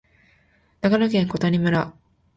[0.81, 1.93] 長野県小谷村